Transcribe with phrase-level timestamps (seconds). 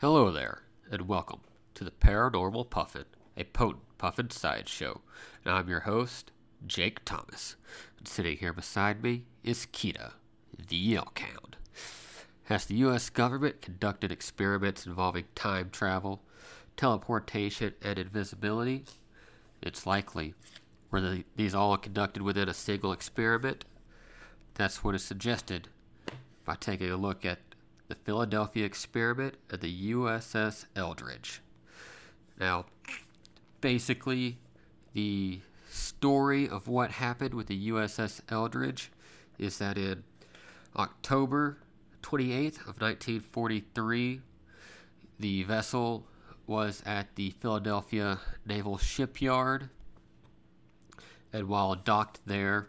[0.00, 0.62] Hello there,
[0.92, 1.40] and welcome
[1.74, 3.06] to the Paranormal Puffin,
[3.36, 5.00] a potent puffin sideshow.
[5.44, 6.30] And I'm your host,
[6.64, 7.56] Jake Thomas.
[7.98, 10.12] And sitting here beside me is Kita,
[10.68, 11.56] the Elk Hound.
[12.44, 13.10] Has the U.S.
[13.10, 16.22] government conducted experiments involving time travel,
[16.76, 18.84] teleportation, and invisibility?
[19.60, 20.32] It's likely.
[20.92, 23.64] Were the, these all conducted within a single experiment?
[24.54, 25.66] That's what is suggested
[26.44, 27.40] by taking a look at
[27.88, 31.40] the Philadelphia experiment and the USS Eldridge.
[32.38, 32.66] Now,
[33.60, 34.38] basically,
[34.92, 35.40] the
[35.70, 38.90] story of what happened with the USS Eldridge
[39.38, 40.04] is that in
[40.76, 41.58] October
[42.02, 44.20] 28th of 1943,
[45.18, 46.06] the vessel
[46.46, 49.68] was at the Philadelphia Naval Shipyard,
[51.32, 52.68] and while docked there,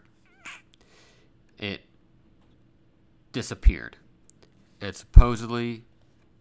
[1.58, 1.82] it
[3.32, 3.96] disappeared.
[4.80, 5.84] And supposedly,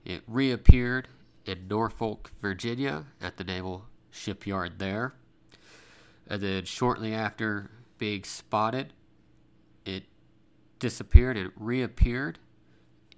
[0.05, 1.07] it reappeared
[1.45, 5.13] in Norfolk, Virginia, at the Naval Shipyard there.
[6.27, 8.93] And then, shortly after being spotted,
[9.85, 10.03] it
[10.79, 12.39] disappeared and reappeared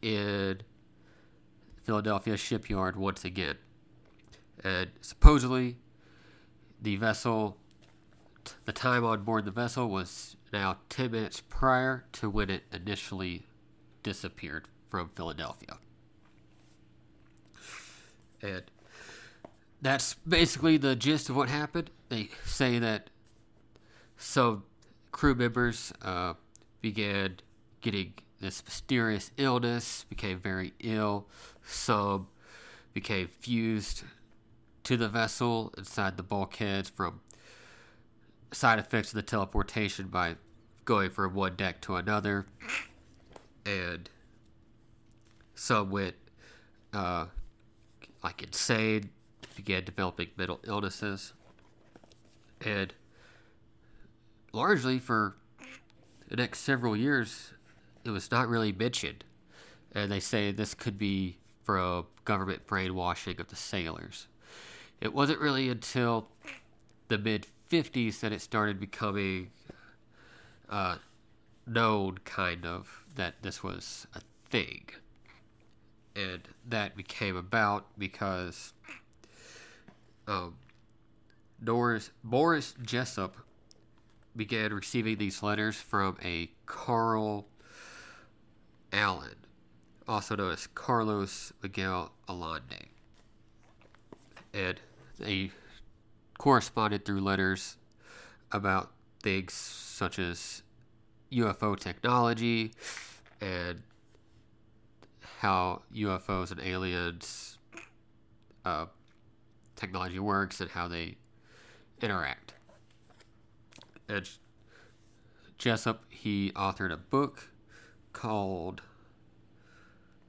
[0.02, 0.62] in
[1.84, 3.58] Philadelphia shipyard once again.
[4.64, 5.78] And supposedly,
[6.81, 7.58] the vessel,
[8.66, 13.46] the time on board the vessel was now 10 minutes prior to when it initially
[14.03, 15.78] disappeared from Philadelphia.
[18.44, 18.64] And
[19.81, 21.89] that's basically the gist of what happened.
[22.09, 23.09] They say that
[24.17, 24.64] some
[25.12, 26.34] crew members uh,
[26.81, 27.38] began
[27.80, 31.28] getting this mysterious illness, became very ill.
[31.64, 32.28] Some
[32.94, 34.03] became fused
[34.84, 37.22] to the vessel inside the bulkheads from
[38.52, 40.36] side effects of the teleportation by
[40.86, 42.45] going from one deck to another.
[43.66, 44.09] And
[45.56, 46.16] some went
[46.94, 47.26] uh,
[48.24, 49.10] like insane,
[49.56, 51.34] began developing mental illnesses.
[52.66, 52.94] And
[54.54, 55.36] largely for
[56.30, 57.53] the next several years,
[58.03, 59.24] it was not really mentioned.
[59.94, 64.28] And they say this could be from government brainwashing of the sailors.
[65.00, 66.28] It wasn't really until
[67.08, 69.50] the mid 50s that it started becoming
[70.70, 70.98] uh,
[71.68, 74.86] known, kind of, that this was a thing.
[76.16, 78.74] And that became about because
[80.28, 80.56] um,
[81.64, 83.38] Doris, Boris Jessup
[84.36, 87.48] began receiving these letters from a Carl
[88.92, 89.36] Allen,
[90.08, 92.88] also known as Carlos Miguel Allende.
[94.54, 94.80] And
[95.20, 95.52] they
[96.38, 97.78] corresponded through letters
[98.52, 98.92] about
[99.22, 100.64] things such as
[101.32, 102.74] UFO technology
[103.40, 103.84] and
[105.41, 107.57] how UFOs and aliens
[108.63, 108.85] uh,
[109.75, 111.18] technology works and how they
[112.00, 112.53] interact.
[114.07, 114.30] And
[115.57, 117.50] Jessup, he authored a book
[118.13, 118.84] called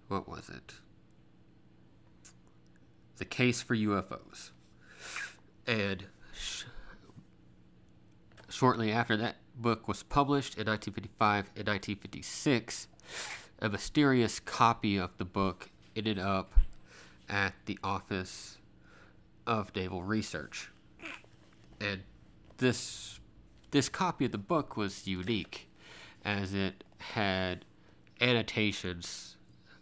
[0.09, 0.77] what was it?
[3.19, 4.53] The Case for UFOs.
[5.67, 6.65] And sh-
[8.49, 12.89] shortly after that book was published in 1955 and 1956,
[13.63, 16.53] a mysterious copy of the book ended up
[17.29, 18.59] at the Office
[19.47, 20.73] of Naval Research.
[21.81, 22.03] And
[22.59, 23.21] this
[23.71, 25.69] this copy of the book was unique
[26.25, 27.65] as it had
[28.21, 29.37] annotations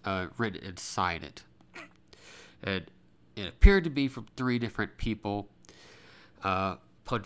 [0.04, 1.42] uh, written inside it.
[2.62, 2.84] And
[3.34, 5.48] it appeared to be from three different people.
[6.44, 6.76] Uh,
[7.06, 7.24] upon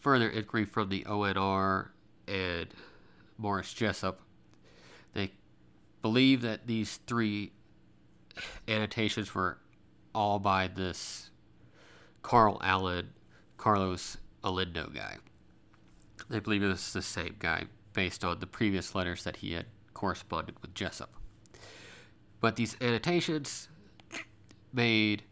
[0.00, 1.88] further inquiry from the ONR
[2.28, 2.66] and
[3.38, 4.20] Morris Jessup,
[6.06, 7.50] believe that these three
[8.68, 9.58] annotations were
[10.14, 11.30] all by this
[12.22, 13.08] Carl Allen,
[13.56, 15.16] Carlos Alindo guy.
[16.28, 19.66] They believe it was the same guy based on the previous letters that he had
[19.94, 21.12] corresponded with Jessup.
[22.40, 23.68] But these annotations
[24.72, 25.24] made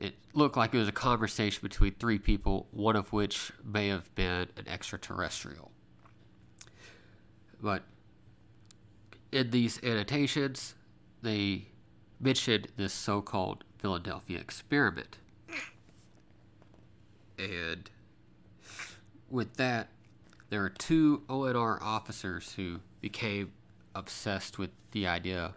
[0.00, 4.12] it look like it was a conversation between three people, one of which may have
[4.16, 5.70] been an extraterrestrial.
[7.62, 7.84] But
[9.32, 10.74] in these annotations,
[11.22, 11.66] they
[12.20, 15.18] mentioned this so called Philadelphia experiment.
[17.38, 17.88] And
[19.30, 19.88] with that,
[20.50, 23.52] there are two ONR officers who became
[23.94, 25.54] obsessed with the idea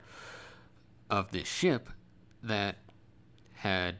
[1.09, 1.89] of this ship
[2.43, 2.77] that
[3.53, 3.95] had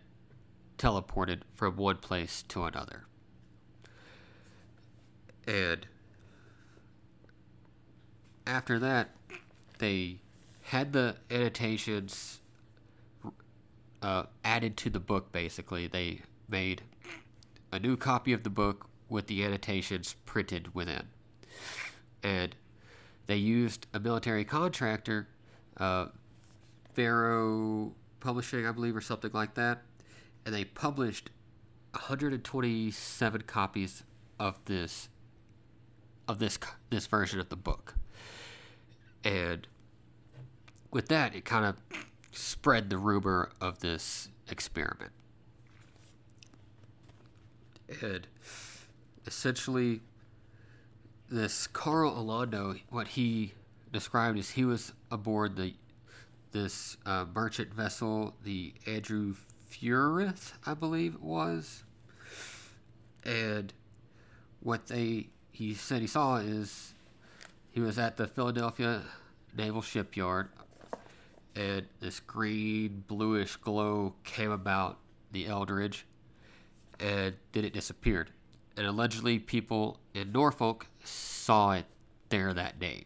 [0.77, 3.05] teleported from one place to another.
[5.47, 5.87] And
[8.45, 9.09] after that,
[9.81, 10.19] they
[10.61, 12.39] had the annotations
[14.03, 15.31] uh, added to the book.
[15.31, 16.83] Basically, they made
[17.71, 21.07] a new copy of the book with the annotations printed within,
[22.23, 22.55] and
[23.25, 25.27] they used a military contractor,
[25.77, 26.05] uh,
[28.19, 29.81] Publishing, I believe, or something like that,
[30.45, 31.31] and they published
[31.93, 34.03] 127 copies
[34.39, 35.09] of this
[36.27, 36.59] of this
[36.91, 37.95] this version of the book.
[39.23, 39.67] And
[40.91, 41.77] with that, it kind of
[42.31, 45.11] spread the rumor of this experiment.
[48.01, 48.27] And
[49.25, 50.01] essentially,
[51.29, 53.53] this Carl Alando, what he
[53.91, 55.73] described is he was aboard the
[56.51, 59.35] this uh, merchant vessel, the Andrew
[59.69, 61.85] Furuseth, I believe it was,
[63.23, 63.71] and
[64.59, 66.93] what they he said he saw is
[67.71, 69.01] he was at the Philadelphia
[69.57, 70.49] Naval Shipyard,
[71.55, 74.99] and this green bluish glow came about
[75.31, 76.05] the Eldridge,
[76.99, 78.29] and then it disappeared.
[78.77, 81.85] And allegedly, people in Norfolk saw it
[82.29, 83.05] there that day,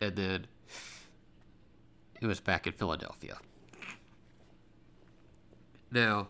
[0.00, 0.46] and then
[2.20, 3.38] it was back in Philadelphia.
[5.90, 6.28] Now,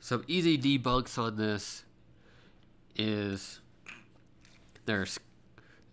[0.00, 1.84] some easy debunks on this
[2.96, 3.60] is
[4.86, 5.20] there's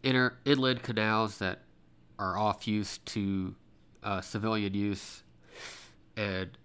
[0.03, 1.63] inner inland canals that
[2.19, 3.55] are off use to
[4.03, 5.23] uh, civilian use,
[6.15, 6.57] and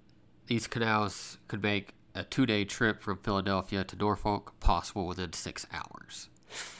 [0.46, 6.28] these canals could make a two-day trip from Philadelphia to Norfolk possible within six hours.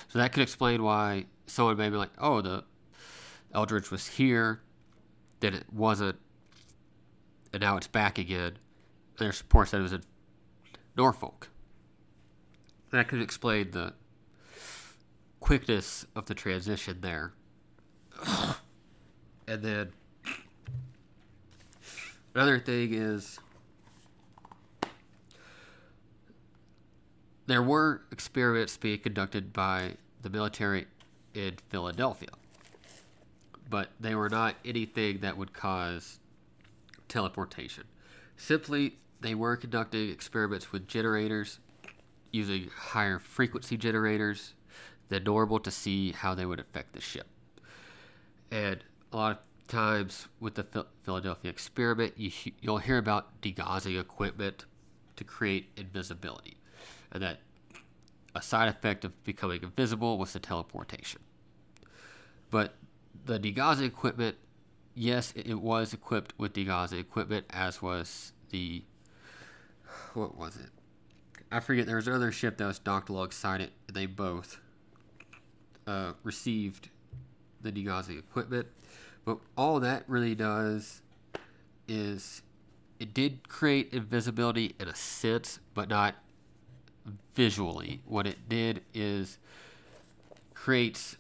[0.09, 2.65] So that could explain why someone may be like, "Oh, the
[3.55, 4.61] Eldridge was here,
[5.41, 6.19] then it wasn't,
[7.53, 8.59] and now it's back again."
[9.19, 10.03] There's reports that it was in
[10.97, 11.49] Norfolk.
[12.91, 13.95] That could explain the
[15.43, 17.33] quickness of the transition there.
[19.49, 19.93] and then
[22.35, 23.41] another thing is
[27.47, 30.87] there were experiments being conducted by the military
[31.35, 32.31] in Philadelphia,
[33.69, 36.21] but they were not anything that would cause
[37.09, 37.85] teleportation.
[38.37, 41.59] Simply, they were conducting experiments with generators
[42.31, 44.55] using higher frequency generators
[45.13, 47.27] than normal to see how they would affect the ship.
[48.51, 48.83] And
[49.13, 52.31] a lot of times with the Philadelphia experiment, you,
[52.61, 54.65] you'll hear about degaussing equipment
[55.17, 56.57] to create invisibility,
[57.11, 57.41] and that
[58.35, 61.21] a side effect of becoming invisible was the teleportation.
[62.51, 62.75] But
[63.27, 64.37] the degaussing equipment,
[64.95, 68.83] yes, it was equipped with degaussing equipment, as was the
[70.15, 70.71] what was it?
[71.51, 71.87] I forget.
[71.87, 73.73] There was another ship that was docked alongside it.
[73.93, 74.59] They both
[75.87, 76.89] uh, received
[77.61, 78.67] the degaussing equipment,
[79.25, 81.03] but all that really does
[81.89, 82.43] is
[82.99, 86.15] it did create invisibility in a sense, but not
[87.35, 88.01] visually.
[88.05, 89.39] What it did is
[90.55, 91.17] creates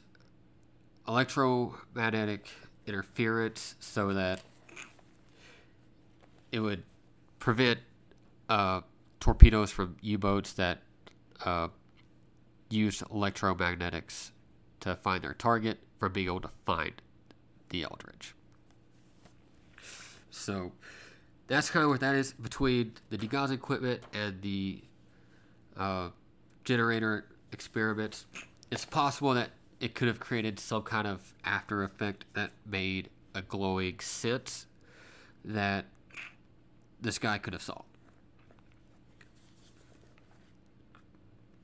[1.08, 2.48] electromagnetic
[2.86, 4.40] interference so that
[6.52, 6.84] it would
[7.38, 7.80] prevent
[8.48, 8.82] uh,
[9.18, 10.78] torpedoes from U-boats that
[11.44, 11.68] uh,
[12.70, 14.30] used electromagnetics
[14.82, 17.00] to find their target from being able to find
[17.70, 18.34] the Eldridge.
[20.30, 20.72] So
[21.46, 24.82] that's kind of what that is between the degauss equipment and the
[25.76, 26.08] uh,
[26.64, 28.26] generator experiments.
[28.70, 33.42] It's possible that it could have created some kind of after effect that made a
[33.42, 34.66] glowing sense
[35.44, 35.86] that
[37.00, 37.84] this guy could have solved.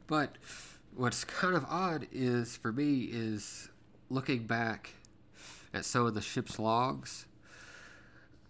[0.06, 0.36] But
[0.98, 3.68] what's kind of odd is for me is
[4.10, 4.90] looking back
[5.72, 7.26] at some of the ship's logs,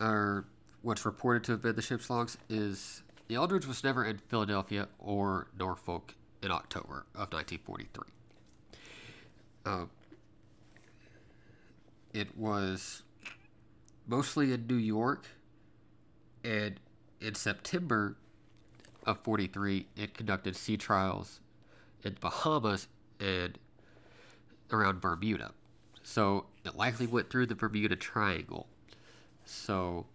[0.01, 0.47] or
[0.81, 4.89] what's reported to have been the ship's logs, is the Eldridge was never in Philadelphia
[4.99, 8.05] or Norfolk in October of 1943.
[9.67, 9.85] Uh,
[12.15, 13.03] it was
[14.07, 15.27] mostly in New York,
[16.43, 16.81] and
[17.21, 18.17] in September
[19.05, 21.41] of 43, it conducted sea trials
[22.05, 22.89] in Bahamas
[23.21, 23.59] and
[24.71, 25.53] around Bermuda.
[26.03, 28.67] So it likely went through the Bermuda Triangle.
[29.45, 30.07] So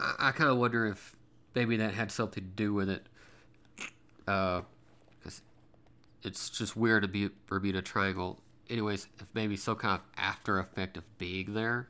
[0.00, 1.14] I, I kind of wonder if
[1.54, 3.06] maybe that had something to do with it.
[4.24, 4.62] Because
[5.28, 8.40] uh, it's just weird to be Bermuda Triangle.
[8.70, 11.88] Anyways, if maybe some kind of after effect of being there,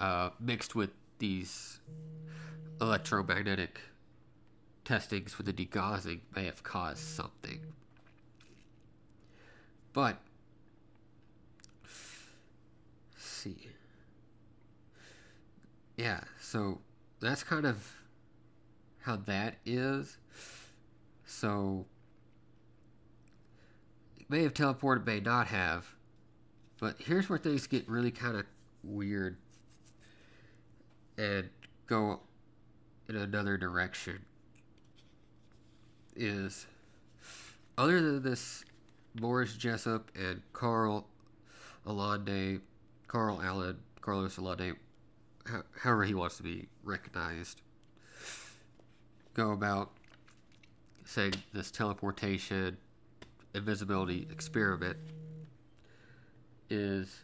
[0.00, 1.78] uh, mixed with these
[2.80, 3.80] electromagnetic
[4.84, 7.60] testings for the degaussing may have caused something.
[9.92, 10.18] But,
[13.16, 13.68] see.
[15.96, 16.80] yeah, so
[17.20, 17.92] that's kind of
[19.00, 20.18] how that is.
[21.26, 21.86] So
[24.18, 25.86] it may have teleported, may not have.
[26.80, 28.46] But here's where things get really kind of
[28.82, 29.36] weird
[31.16, 31.48] and
[31.86, 32.20] go
[33.08, 34.24] in another direction.
[36.16, 36.66] Is
[37.76, 38.64] other than this
[39.16, 41.06] Boris Jessup and Carl
[41.86, 42.60] Allende,
[43.08, 44.74] Carl Allen, Carlos Allende,
[45.78, 47.62] however he wants to be recognized,
[49.34, 49.90] go about
[51.04, 52.76] saying this teleportation
[53.54, 54.96] invisibility experiment
[56.70, 57.22] is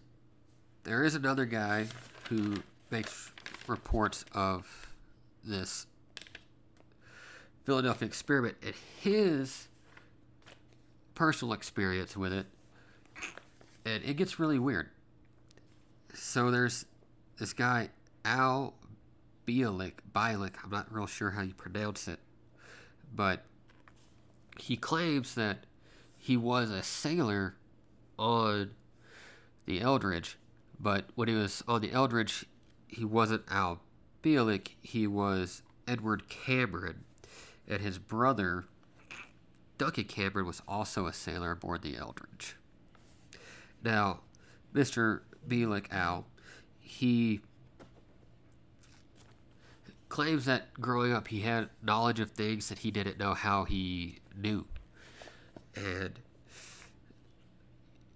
[0.85, 1.87] there is another guy
[2.29, 2.57] who
[2.91, 3.33] makes
[3.67, 4.67] reports of
[5.45, 5.87] this
[7.65, 9.69] Philadelphia experiment and his
[11.15, 12.47] personal experience with it,
[13.85, 14.89] and it gets really weird.
[16.15, 16.87] So there's
[17.39, 17.91] this guy
[18.25, 18.75] Al
[19.47, 22.19] Bielek, Bielek, I'm not real sure how you pronounce it,
[23.15, 23.45] but
[24.59, 25.65] he claims that
[26.19, 27.57] he was a sailor
[28.19, 28.73] on
[29.67, 30.37] the Eldridge,
[30.79, 32.45] but when he was on the Eldridge,
[32.89, 33.81] he wasn't Al
[34.23, 37.05] Bielek, he was Edward Cameron,
[37.71, 38.65] and his brother,
[39.79, 42.57] Duncan Cameron, was also a sailor aboard the Eldridge.
[43.83, 44.21] Now,
[44.75, 45.21] Mr.
[45.49, 46.27] Bielek Al,
[46.81, 47.41] he
[50.09, 54.19] claims that growing up he had knowledge of things that he didn't know how he
[54.37, 54.67] knew.
[55.77, 56.19] And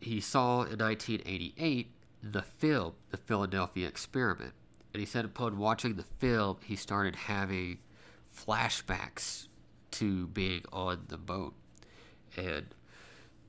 [0.00, 1.92] he saw in 1988
[2.22, 4.52] the film, The Philadelphia Experiment.
[4.92, 7.78] And he said upon watching the film, he started having
[8.36, 9.48] flashbacks
[9.92, 11.54] to being on the boat.
[12.36, 12.66] And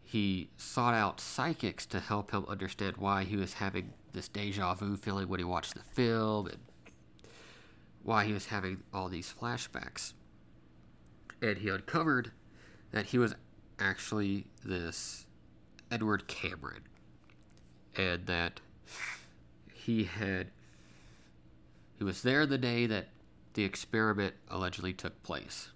[0.03, 4.95] he sought out psychics to help him understand why he was having this deja vu
[4.95, 6.59] feeling when he watched the film and
[8.03, 10.13] why he was having all these flashbacks.
[11.41, 12.31] And he uncovered
[12.91, 13.33] that he was
[13.79, 15.25] actually this
[15.91, 16.83] Edward Cameron,
[17.95, 18.61] and that
[19.73, 20.47] he had
[21.97, 23.07] he was there the day that
[23.55, 25.71] the experiment allegedly took place.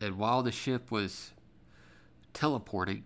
[0.00, 1.32] And while the ship was
[2.32, 3.04] teleporting,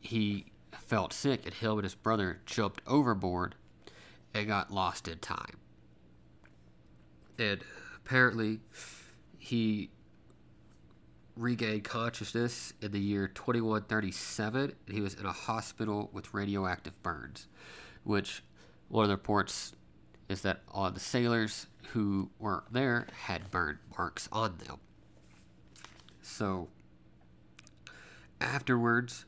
[0.00, 3.54] he felt sick, and him and his brother jumped overboard
[4.34, 5.58] and got lost in time
[7.38, 7.60] and
[7.96, 8.60] apparently
[9.38, 9.90] he
[11.36, 17.48] regained consciousness in the year 2137 and he was in a hospital with radioactive burns
[18.04, 18.42] which
[18.88, 19.72] one of the reports
[20.32, 24.78] is that all the sailors who were there had burn marks on them
[26.20, 26.68] so
[28.40, 29.24] afterwards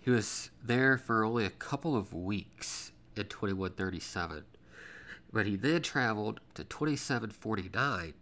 [0.00, 4.44] he was there for only a couple of weeks in 2137
[5.32, 8.14] but he then traveled to 2749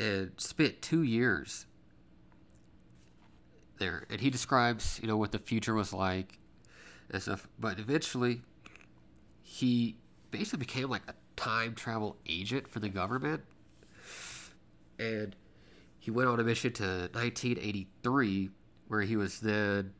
[0.00, 1.66] and spent two years
[3.78, 4.06] there.
[4.10, 6.38] And he describes, you know, what the future was like
[7.10, 7.48] and stuff.
[7.58, 8.42] But eventually,
[9.42, 9.96] he
[10.30, 13.42] basically became like a time travel agent for the government.
[14.98, 15.34] And
[15.98, 18.50] he went on a mission to 1983,
[18.88, 19.92] where he was then,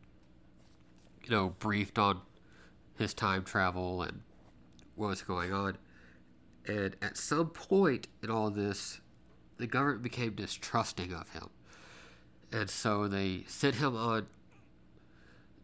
[1.25, 2.20] you know, briefed on
[2.99, 4.20] his time travel and
[4.96, 5.76] what was going on.
[6.66, 9.00] And at some point in all this,
[9.56, 11.49] the government became distrusting of him.
[12.52, 14.26] And so they sent him on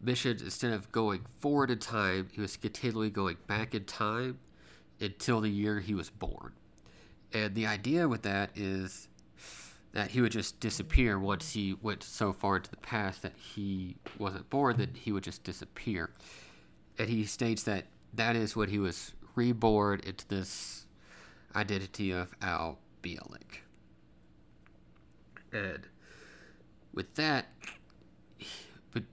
[0.01, 4.39] missions instead of going forward in time, he was continually going back in time
[4.99, 6.53] until the year he was born.
[7.33, 9.07] And the idea with that is
[9.93, 13.97] that he would just disappear once he went so far into the past that he
[14.17, 16.11] wasn't born, that he would just disappear.
[16.97, 20.85] And he states that that is what he was reborn into this
[21.55, 23.61] identity of Al Bielek.
[25.51, 25.79] And
[26.93, 27.47] with that,
[28.91, 29.03] but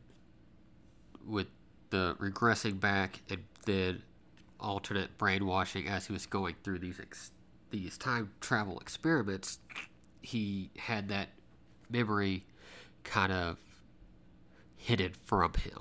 [1.26, 1.48] with
[1.90, 4.02] the regressing back and then
[4.64, 7.30] alternate brainwashing as he was going through these ex-
[7.70, 9.58] these time travel experiments,
[10.22, 11.28] he had that
[11.90, 12.44] memory
[13.02, 13.58] kind of
[14.76, 15.80] hidden from him.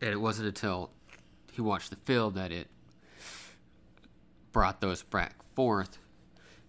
[0.00, 0.90] And it wasn't until
[1.52, 2.68] he watched the film that it
[4.52, 5.98] brought those back forth,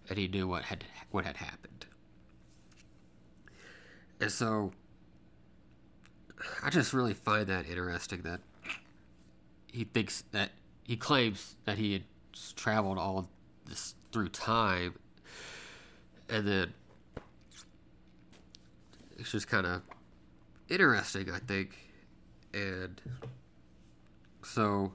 [0.08, 1.86] and he knew what had what had happened.
[4.20, 4.72] And so,
[6.62, 8.40] I just really find that interesting that
[9.78, 10.50] he thinks that
[10.82, 12.02] he claims that he had
[12.56, 13.30] traveled all
[13.64, 14.96] this through time,
[16.28, 16.74] and then
[19.16, 19.82] it's just kind of
[20.68, 21.76] interesting, I think,
[22.52, 23.00] and
[24.42, 24.94] so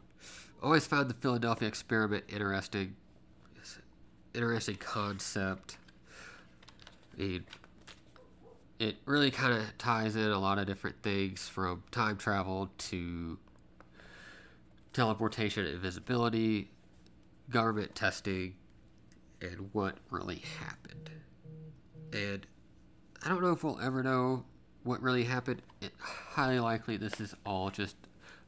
[0.62, 2.98] always found the Philadelphia experiment interesting.
[4.34, 5.78] Interesting concept.
[7.18, 7.46] I mean,
[8.80, 13.38] it really kind of ties in a lot of different things from time travel to
[14.94, 16.70] teleportation invisibility,
[17.50, 18.56] government testing,
[19.42, 21.10] and what really happened.
[22.14, 22.46] And
[23.24, 24.46] I don't know if we'll ever know
[24.84, 25.62] what really happened.
[26.00, 27.96] Highly likely this is all just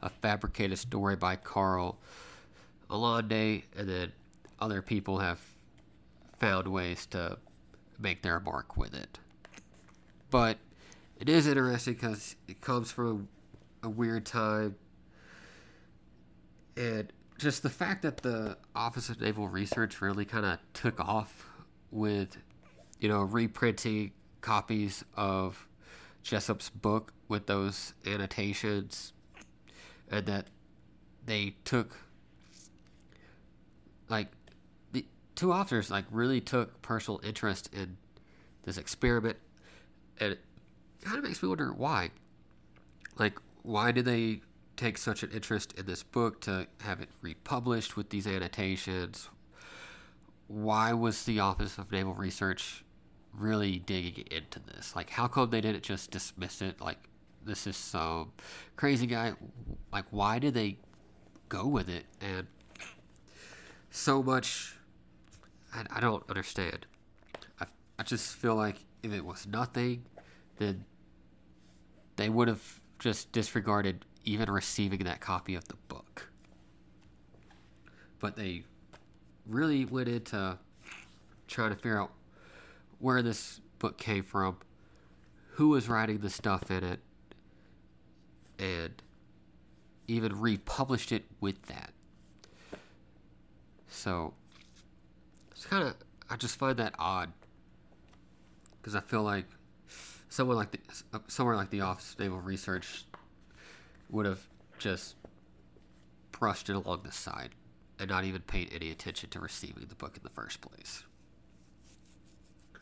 [0.02, 2.00] a fabricated story by Carl
[2.90, 4.12] Alande, and then
[4.60, 5.40] other people have
[6.40, 7.38] found ways to
[8.00, 9.20] make their mark with it.
[10.30, 10.58] But
[11.20, 13.30] it is interesting because it comes from
[13.82, 14.76] a weird time.
[16.78, 21.50] And just the fact that the Office of Naval Research really kind of took off
[21.92, 22.38] with,
[23.00, 25.68] you know, reprinting copies of
[26.24, 29.14] Jessup's book with those annotations,
[30.10, 30.48] and that
[31.26, 31.96] they took,
[34.10, 34.28] like,
[34.92, 35.06] the
[35.36, 37.98] two officers, like, really took personal interest in
[38.64, 39.38] this experiment,
[40.20, 40.40] and it
[41.02, 42.12] kind of makes me wonder why.
[43.18, 44.42] Like, why did they
[44.76, 49.30] take such an interest in this book to have it republished with these annotations?
[50.48, 52.84] Why was the Office of Naval Research
[53.34, 54.96] really digging into this?
[54.96, 56.80] Like, how come they didn't just dismiss it?
[56.82, 56.98] Like,
[57.44, 58.32] this is some
[58.76, 59.34] crazy guy.
[59.92, 60.78] Like, why did they
[61.50, 62.06] go with it?
[62.22, 62.48] And
[63.92, 64.76] so much,
[65.74, 66.86] I, I don't understand.
[67.60, 67.66] I,
[67.98, 70.06] I just feel like if it was nothing,
[70.58, 70.86] then
[72.16, 76.30] they would have just disregarded even receiving that copy of the book.
[78.20, 78.64] But they
[79.48, 80.58] really went into
[81.48, 82.12] trying to figure out
[83.00, 84.58] where this book came from,
[85.52, 87.00] who was writing the stuff in it,
[88.58, 89.02] and
[90.08, 91.92] even republished it with that.
[93.88, 94.34] So
[95.52, 95.96] it's kind of
[96.30, 97.32] I just find that odd
[98.78, 99.46] because I feel like
[100.30, 100.80] someone like the
[101.28, 103.06] somewhere like the Office of Naval Research
[104.10, 105.16] would have just
[106.32, 107.50] brushed it along the side
[108.00, 111.04] and not even paid any attention to receiving the book in the first place.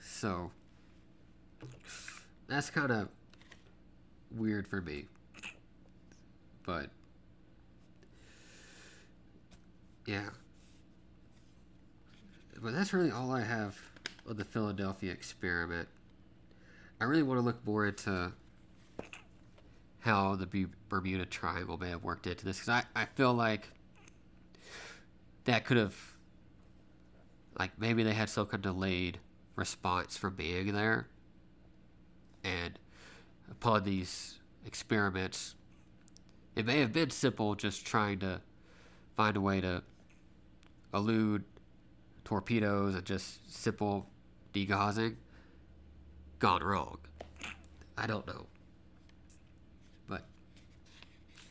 [0.01, 0.51] So
[2.47, 3.09] that's kind of
[4.31, 5.05] weird for me.
[6.65, 6.89] But
[10.05, 10.29] yeah.
[12.61, 13.77] But that's really all I have
[14.27, 15.87] of the Philadelphia experiment.
[17.01, 18.31] I really want to look more into
[20.03, 23.69] how the Bermuda Triangle may have worked into this because I, I feel like
[25.45, 25.95] that could have
[27.57, 29.19] like maybe they had some kind of delayed
[29.55, 31.07] response from being there.
[32.43, 32.77] And
[33.49, 35.55] upon these experiments
[36.53, 38.41] it may have been simple just trying to
[39.15, 39.83] find a way to
[40.93, 41.45] elude
[42.25, 44.09] torpedoes and just simple
[44.53, 45.15] degaussing.
[46.39, 46.97] Gone wrong.
[47.97, 48.47] I don't know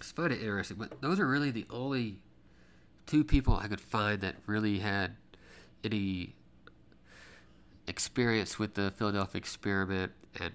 [0.02, 0.76] just find it interesting.
[0.78, 2.18] But those are really the only
[3.06, 5.16] two people I could find that really had
[5.84, 6.34] any
[7.86, 10.52] experience with the Philadelphia experiment and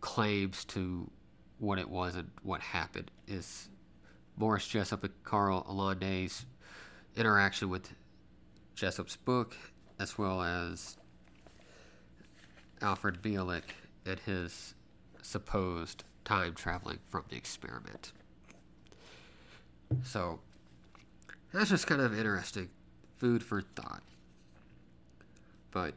[0.00, 1.10] claims to
[1.58, 3.68] what it was and what happened is
[4.36, 6.44] Morris Jessup and Carl Alande's
[7.16, 7.92] interaction with
[8.74, 9.56] Jessup's book,
[10.00, 10.96] as well as
[12.82, 13.62] Alfred Bielek
[14.04, 14.74] and his
[15.22, 18.12] supposed time traveling from the experiment.
[20.02, 20.40] So
[21.52, 22.70] that's just kind of interesting.
[23.16, 24.02] Food for thought.
[25.70, 25.94] But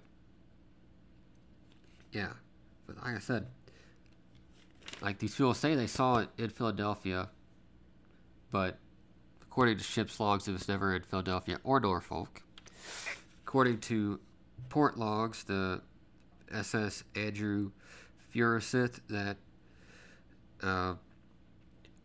[2.12, 2.34] yeah.
[2.86, 3.48] But like I said,
[5.02, 7.30] like these people say they saw it in Philadelphia,
[8.52, 8.78] but
[9.42, 12.42] according to ship's logs, it was never in Philadelphia or Norfolk.
[13.46, 14.20] According to
[14.70, 15.82] port logs, the
[16.52, 17.72] SS Andrew
[18.34, 19.38] Furuseth that
[20.64, 20.96] uh,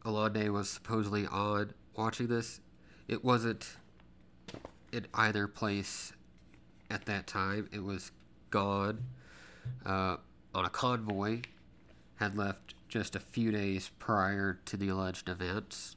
[0.05, 2.61] Alande was supposedly on watching this,
[3.09, 3.77] it wasn't
[4.93, 6.13] in either place
[6.91, 7.69] at that time.
[7.73, 8.13] It was
[8.51, 9.05] gone
[9.85, 10.17] uh,
[10.55, 11.43] on a convoy,
[12.17, 15.97] had left just a few days prior to the alleged events.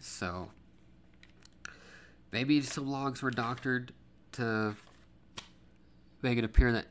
[0.00, 0.50] So,
[2.30, 3.92] maybe some logs were doctored
[4.32, 4.76] to
[6.20, 6.86] make it appear that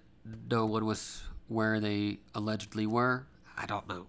[0.49, 3.27] no one was where they allegedly were.
[3.57, 4.07] I don't know.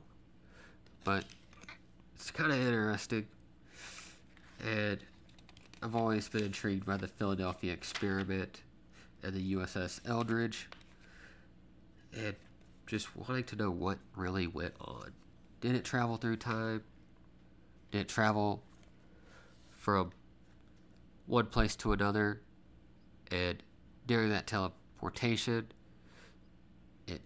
[1.02, 1.24] But
[2.14, 3.26] it's kind of interesting.
[4.62, 4.98] And
[5.82, 8.62] I've always been intrigued by the Philadelphia experiment
[9.22, 10.68] and the USS Eldridge.
[12.14, 12.34] And
[12.86, 15.12] just wanting to know what really went on.
[15.60, 16.82] Did it travel through time?
[17.90, 18.62] Did it travel
[19.76, 20.12] from
[21.26, 22.40] one place to another,
[23.30, 23.62] and
[24.06, 25.66] during that teleportation,
[27.06, 27.20] it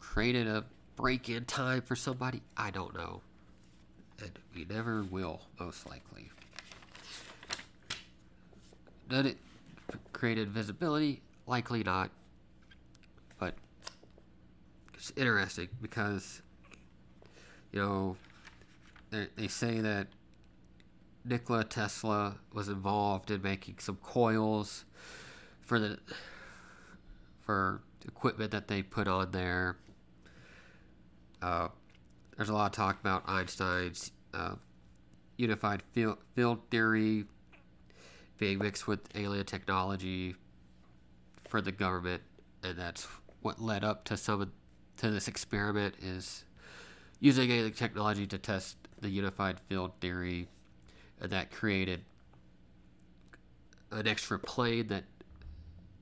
[0.00, 0.64] created a
[0.96, 2.42] break in time for somebody.
[2.56, 3.22] I don't know.
[4.20, 6.30] And we never will, most likely.
[9.08, 9.38] Did it
[10.12, 11.22] create visibility?
[11.46, 12.10] Likely not.
[13.38, 13.54] But
[14.94, 16.42] it's interesting because,
[17.72, 18.16] you know,
[19.10, 20.08] they, they say that
[21.24, 24.84] Nikola Tesla was involved in making some coils
[25.60, 25.98] for the
[27.44, 29.76] for equipment that they put on there.
[31.42, 31.68] Uh,
[32.36, 34.54] there's a lot of talk about Einstein's uh,
[35.36, 37.24] unified field, field theory
[38.38, 40.34] being mixed with alien technology
[41.48, 42.22] for the government,
[42.62, 43.06] and that's
[43.42, 44.52] what led up to some
[44.96, 46.44] to this experiment is
[47.20, 50.48] using alien technology to test the unified field theory,
[51.20, 52.04] and that created
[53.92, 55.04] an extra plane that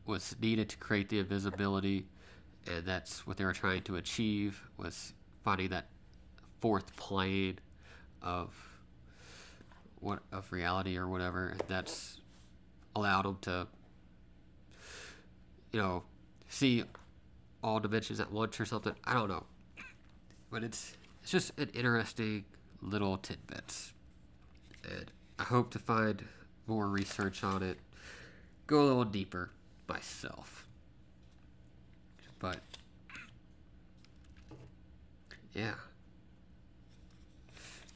[0.07, 2.07] was needed to create the invisibility,
[2.67, 5.89] and that's what they were trying to achieve was finding that
[6.61, 7.59] fourth plane
[8.23, 8.55] of
[10.01, 11.55] what of reality or whatever.
[11.69, 12.21] That's
[12.95, 13.67] allowed them to,
[15.73, 16.03] you know,
[16.49, 16.85] see
[17.63, 18.95] all dimensions at once or something.
[19.05, 19.45] I don't know,
[20.51, 22.45] but it's it's just an interesting
[22.81, 23.93] little tidbit,
[24.85, 26.25] and I hope to find
[26.67, 27.79] more research on it.
[28.67, 29.51] Go a little deeper
[29.89, 30.67] myself,
[32.39, 32.61] but
[35.53, 35.75] yeah.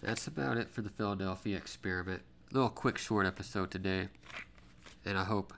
[0.00, 2.22] That's about it for the Philadelphia experiment.
[2.52, 4.08] A little quick, short episode today.
[5.08, 5.54] And I hope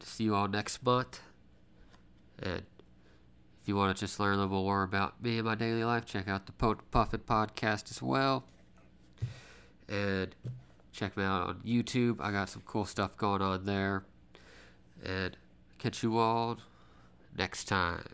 [0.00, 1.20] to see you all next month.
[2.42, 2.62] And
[3.62, 6.04] if you want to just learn a little more about me and my daily life,
[6.04, 8.44] check out the po- Puffin podcast as well.
[9.88, 10.34] And
[10.92, 12.20] check me out on YouTube.
[12.20, 14.04] I got some cool stuff going on there.
[15.02, 15.34] And
[15.78, 16.58] catch you all
[17.34, 18.04] next time.